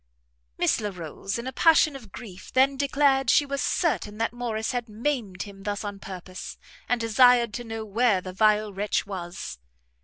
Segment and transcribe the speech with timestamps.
[0.57, 4.89] Miss Larolles, in a passion of grief, then declared she was certain that Morrice had
[4.89, 6.57] maimed him thus on purpose,
[6.89, 9.59] and desired to know where the vile wretch was?